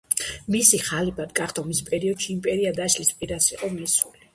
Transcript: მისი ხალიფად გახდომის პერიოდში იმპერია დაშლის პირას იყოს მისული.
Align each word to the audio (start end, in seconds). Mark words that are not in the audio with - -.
მისი 0.55 0.79
ხალიფად 0.85 1.37
გახდომის 1.41 1.85
პერიოდში 1.93 2.35
იმპერია 2.39 2.77
დაშლის 2.83 3.17
პირას 3.23 3.55
იყოს 3.59 3.81
მისული. 3.83 4.27